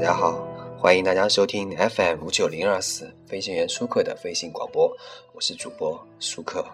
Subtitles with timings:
[0.00, 0.42] 大家好，
[0.78, 4.90] 欢迎大家收听 FM 五九零二四飞行员舒克的飞行广播，
[5.34, 6.64] 我是主播舒克。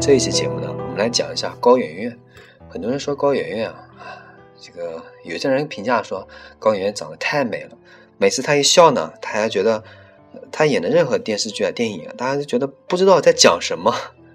[0.00, 2.18] 这一期节目呢，我们来讲一下高圆圆。
[2.70, 3.86] 很多人说高圆圆啊，
[4.58, 6.26] 这个有些人评价说
[6.58, 7.76] 高圆圆长得太美了，
[8.16, 9.84] 每次她一笑呢，大家觉得
[10.50, 13.94] 她演的任何电视剧啊、电影啊，大家就觉得不知道在讲什么。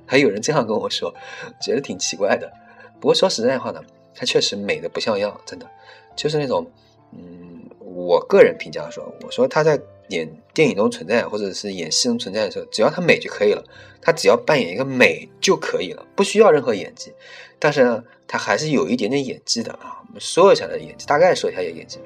[0.09, 1.13] 还有人这样跟我说，
[1.61, 2.51] 觉得挺奇怪的。
[2.99, 3.79] 不过说实在话呢，
[4.15, 5.69] 她确实美的不像样，真的
[6.15, 6.65] 就是那种，
[7.13, 13.63] 嗯，我个人评价说，我说她在演电影中存在，或者是演戏中存在的时候，只要她美就可以了，
[14.01, 17.13] 她只要扮演一个美就可以了，不需要任何演技。
[17.59, 20.01] 但是呢，她还是有一点点演技的啊。
[20.07, 21.99] 我们说一下她的演技，大概说一下演技。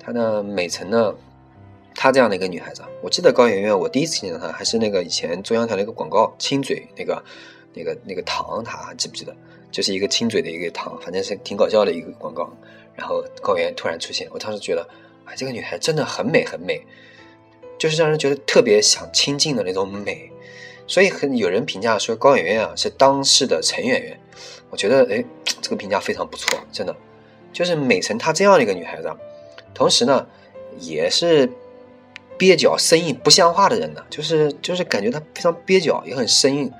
[0.00, 1.14] 她的美成呢？
[1.96, 7.24] 她这样的一个女孩子，我记得高圆圆，我第一次见到她还是那个以前中央台的一个广告，亲嘴那个、
[7.72, 9.34] 那个、那个糖，她记不记得？
[9.72, 12.50] 就是一个亲嘴的一个糖，反正是挺搞笑的一个广告。
[12.94, 14.86] 然后高圆突然出现，我当时觉得，
[15.24, 16.80] 哎，这个女孩真的很美很美，
[17.78, 20.30] 就是让人觉得特别想亲近的那种美。
[20.86, 24.18] 所以很有人评价说高圆圆啊是当世的陈圆圆，
[24.70, 25.24] 我觉得哎，
[25.60, 26.94] 这个评价非常不错，真的，
[27.52, 29.10] 就是美成她这样的一个女孩子，
[29.74, 30.26] 同时呢
[30.78, 31.50] 也是。
[32.38, 36.70] 蹩脚、生硬、不像话的人呢，就是就是感觉他非常蹩脚，也很生硬。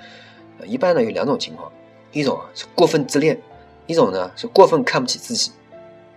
[0.64, 1.70] 一般呢有两种情况，
[2.12, 3.40] 一种啊是过分自恋，
[3.86, 5.50] 一种呢是过分看不起自己。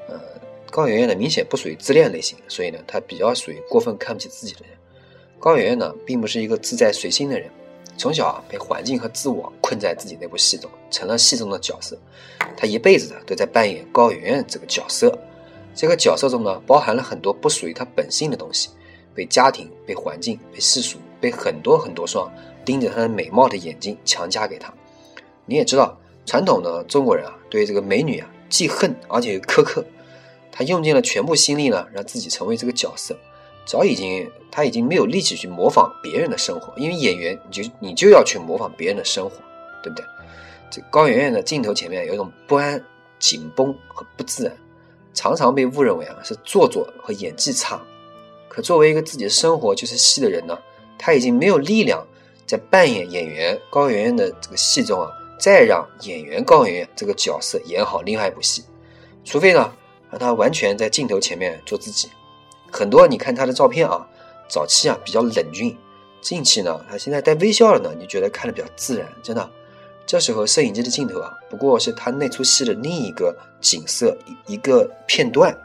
[0.07, 0.19] 呃，
[0.71, 4.77] 高圆圆呢明显不属于自恋类型，所以呢她比较属于过分看不起自己的人。
[5.39, 7.49] 高圆圆呢并不是一个自在随心的人，
[7.97, 11.97] 从小啊被环境和自我困在自己那部戏中，成了戏中的角色。
[12.57, 15.17] 她一辈子都在扮演高圆圆这个角色，
[15.75, 18.69] 这个角色中呢包含了很多不属于她本性的东西。
[19.13, 22.31] 被家庭、被环境、被世俗、被很多很多双
[22.63, 24.73] 盯着她的美貌的眼睛强加给她。
[25.45, 29.83] 你也知道，传统的中国人啊，对这个美女啊既恨而且又苛刻。
[30.51, 33.15] 他用尽了全部心力呢，让自己成为这个角色。
[33.65, 39.37] 早已经，他已经没有力气去模仿别人的生活，因为演员你就你就要去模仿别人的生活，
[39.83, 40.05] 对不对？
[40.71, 42.83] 这高圆圆的镜头前面有一种不安、
[43.19, 44.57] 紧绷和不自然，
[45.13, 47.79] 常常被误认为啊是做作和演技差。
[48.61, 50.57] 作为一个自己的生活就是戏的人呢，
[50.97, 52.05] 他已经没有力量
[52.45, 55.09] 在扮演演员高圆圆的这个戏中啊，
[55.39, 58.63] 再让演员高圆圆这个角色演好另外一部戏，
[59.23, 59.71] 除非呢
[60.09, 62.09] 让他完全在镜头前面做自己。
[62.71, 64.07] 很多你看他的照片啊，
[64.47, 65.75] 早期啊比较冷峻，
[66.21, 69.49] 近期呢他现在带微笑了呢，你觉得看的比较自然，真的。
[70.05, 75.55] 这时候摄影机的镜头啊，不过是他那出戏的另一个景色一一个片段。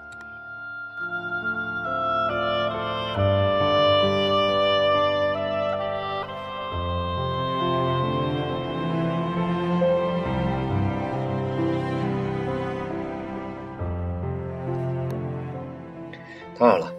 [16.58, 16.94] 当然了，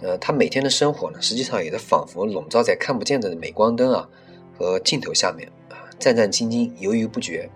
[0.00, 4.08] 呃，他每天的生活呢，实际上也是仿佛笼罩在看不见的镁光灯啊
[4.56, 7.48] 和镜头下面啊，战战兢兢，犹豫不决。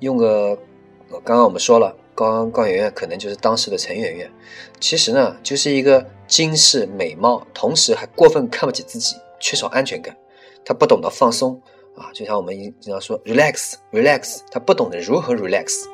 [0.00, 0.56] 用个，
[1.24, 4.30] 刚刚我们说了，高高圆圆可能就是当时的陈圆圆，
[4.80, 10.16] 其实呢，就是一个惊世美貌，同时还过分看不起自己，缺少安全感。
[10.64, 11.60] 他不懂得放松
[11.96, 15.84] 啊，就像我们经常说 relax，relax，他不懂得如何 relax。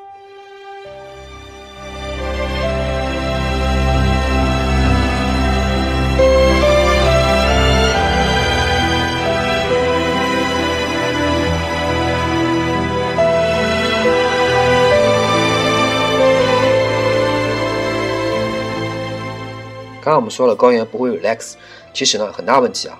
[20.09, 21.51] 刚刚我们说了，高原不会 relax，
[21.93, 22.99] 其实呢很大问题啊。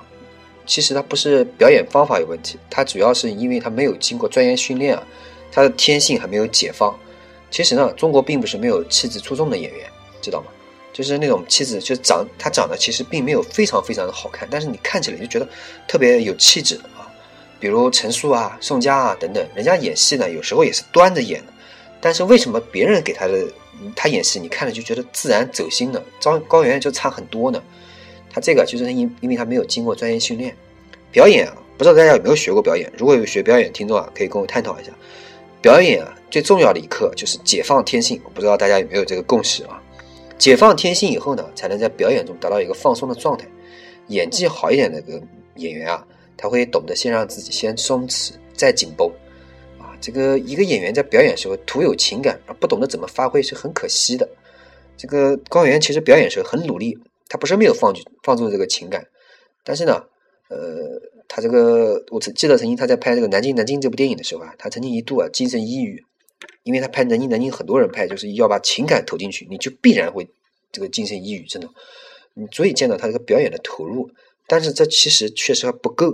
[0.67, 5.01] 其实他不是表演方法有问题，他主要是因为他没有经过专业训练啊，
[5.51, 6.95] 他的天性还没有解放。
[7.49, 9.89] 其实呢，中国并不是没有气质出众的演员，
[10.21, 10.51] 知道吗？
[10.93, 15.49] 就是那种气质，就长他长得其实并没有非常非常的好看，但是你看起来就觉得
[15.87, 17.09] 特别有气质啊。
[17.59, 21.53] 比如陈数啊、宋佳啊等等，人家演戏呢有时候也是端着演的，
[22.01, 23.47] 但是为什么别人给他的？
[23.95, 27.63] 他演戏，你看了就觉得自然走心的，张高圆圆就差很多呢。
[28.29, 30.53] 他这个就是因因为他没有经过专业训练，
[31.13, 32.91] 表演啊，不知道大家有没有学过表演？
[32.97, 34.91] 如果有学表演听众啊，可以跟我探讨一下。
[35.61, 38.19] 表演啊，最重要的一课就是解放天性。
[38.25, 39.81] 我不知道大家有没有这个共识啊？
[40.37, 43.47] 解放天性以后呢，才能在表演中达到一个放松的状态。
[44.07, 45.21] 演技好一点的个
[45.55, 46.05] 演员啊，
[46.35, 49.09] 他会懂得先让自己先松弛，再紧绷。
[50.01, 54.27] 这个一个演员在表演时候徒有情感而不懂得怎么发挥是很可惜的。
[54.97, 56.97] 这个高圆圆其实表演时候很努力，
[57.27, 57.93] 他不是没有放
[58.23, 59.07] 放纵这个情感，
[59.63, 60.03] 但是呢，
[60.49, 66.03] 呃，他这个我曾记得曾经他在拍这个《南京南京》这部电影的时候啊，他曾经一度啊精神抑郁，
[66.63, 70.29] 因为他拍《南京南京》，很多人拍就是要把情感投进去，你就必然会
[70.71, 71.69] 这个精神抑郁，真的，
[72.33, 74.09] 你足以见到他这个表演的投入。
[74.47, 76.07] 但是这其实确实还不够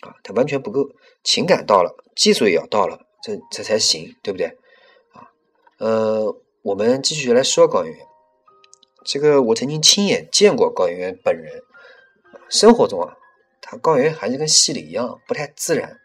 [0.00, 0.90] 啊，他完全不够，
[1.22, 4.46] 情感到了，技术也要到了，这这才行，对不对？
[5.10, 5.26] 啊，
[5.78, 8.06] 呃，我们继续来说高圆圆。
[9.04, 11.60] 这个我曾经亲眼见过高圆圆本人，
[12.48, 13.16] 生活中啊，
[13.60, 15.98] 她高圆圆还是跟戏里一样不太自然，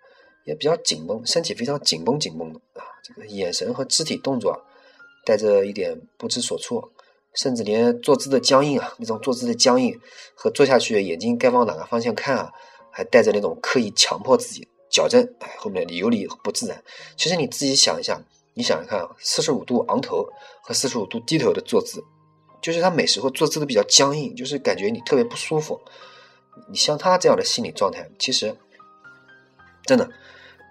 [0.45, 4.65] 也比较紧绷，身体非常紧绷紧绷的啊，这个眼神和肢体动作
[5.24, 6.91] 带着一点不知所措，
[7.35, 10.01] 甚至连坐姿的僵硬啊，那种坐姿的僵硬
[10.33, 12.51] 和坐下去眼睛该往哪个方向看啊，
[12.91, 16.83] 还带着那种刻意强迫自己矫正，哎，后面你有理不自然。
[17.15, 18.21] 其实你自己想一下，
[18.53, 20.27] 你想一看啊，四十五度昂头
[20.61, 22.03] 和四十五度低头的坐姿。
[22.61, 25.81] 就是他每时候坐姿都比较僵硬，就是感觉你特别不舒服。
[26.69, 28.55] 你像他这样的心理状态，其实
[29.85, 30.07] 真的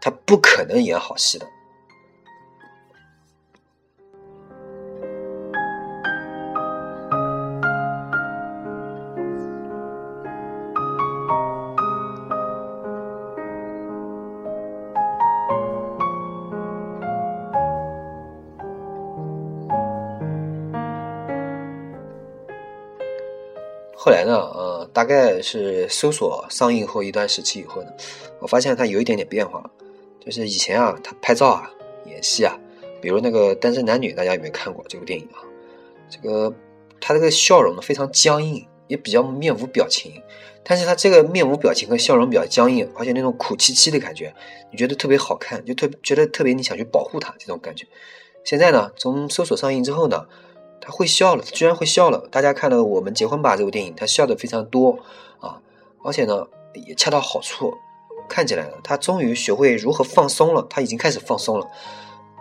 [0.00, 1.48] 他不可能演好戏的。
[24.02, 27.92] 后来呢，呃，大概是搜索上映后一段时期以后呢，
[28.40, 29.62] 我发现他有一点点变化，
[30.18, 31.70] 就是以前啊，他拍照啊、
[32.06, 32.58] 演戏啊，
[33.02, 35.44] 比如那个《单身男女》，大家有没有看过这部电影啊？
[36.08, 36.50] 这个
[36.98, 40.22] 他这个笑容呢非常僵硬，也比较面无表情，
[40.64, 44.34] 但是他这个面无表情和笑容比较僵硬，而且那种苦凄凄的感觉，
[44.72, 47.86] 你觉得特别好看，就特觉得特别你想去保护他这种感觉。
[48.44, 50.26] 现在呢，从搜索上映之后呢。
[50.80, 52.26] 他会笑了，居然会笑了！
[52.30, 54.98] 大家看了《我们结婚吧》这部电影，他笑的非常多
[55.38, 55.60] 啊，
[56.02, 56.46] 而且呢
[56.86, 57.74] 也恰到好处。
[58.28, 61.68] 看起来呢，他终于学会如何放松了，他已经开始放松了。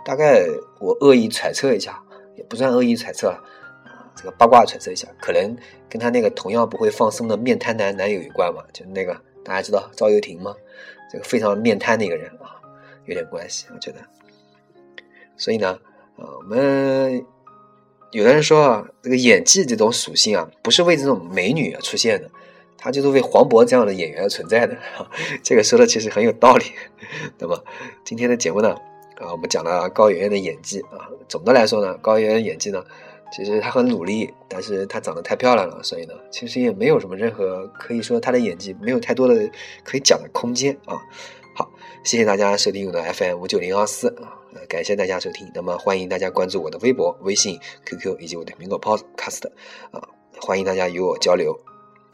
[0.04, 0.46] 大概
[0.80, 2.02] 我恶意揣测一下，
[2.36, 3.42] 也不算恶意揣测啊，
[4.16, 5.54] 这个八卦揣测一下，可能
[5.88, 8.62] 跟他那个同样不会放松的面瘫男男友有关嘛？
[8.72, 10.54] 就那个大家知道赵又廷吗？
[11.12, 12.56] 这个非常面瘫的一个人啊，
[13.04, 13.98] 有点关系，我觉得。
[15.36, 15.78] 所以呢，
[16.16, 17.22] 啊，我们。
[18.12, 22.28] 有的人说啊，这个演技这种属性啊，不是为这种美女而出现的，
[22.76, 24.76] 它就是为黄渤这样的演员而存在的。
[25.44, 26.64] 这个说的其实很有道理。
[27.38, 27.62] 那么
[28.04, 28.70] 今天的节目呢，
[29.16, 31.06] 啊，我们讲了高圆圆的演技啊。
[31.28, 32.82] 总的来说呢，高圆圆演技呢，
[33.32, 39.48] 其实她很努力，但是她长得太漂亮了，所以呢，其实也没有什么任何可以说她的演技没有太多的
[39.84, 40.98] 可以讲的空间啊。
[41.60, 41.70] 好，
[42.02, 44.32] 谢谢大家收听我的 FM 五九零二四啊。
[44.66, 49.46] 感谢大家收听，那么欢迎大家关注我的微博、微信、QQ 以及我的苹果 Podcast
[49.90, 50.00] 啊，
[50.40, 51.52] 欢迎大家与我交流，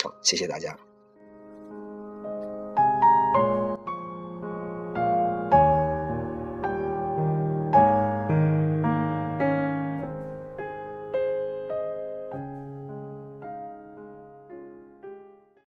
[0.03, 0.86] 好，谢谢大家。